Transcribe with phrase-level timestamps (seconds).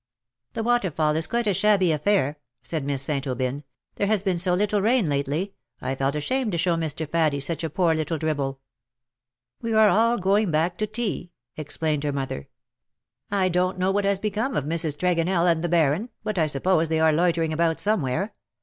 [0.55, 3.27] "The waterfall is quite a shabby affair/' said Miss St.
[3.27, 3.63] Aubyn;'^
[3.97, 7.07] there has been so little rain lately, I felt ashamed to show Mr.
[7.07, 8.57] Faddie such a poor little dribble.^^"
[9.61, 12.47] We are all going back to tea/'' explained her mother."
[13.31, 14.97] I don^t know what has become of Mrs.
[14.97, 18.33] Tregonell and the Baron, but I suppose they are loitering about somewhere.